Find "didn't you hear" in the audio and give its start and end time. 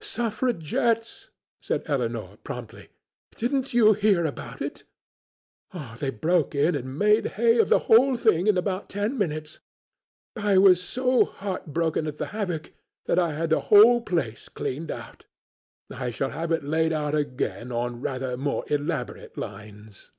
3.36-4.24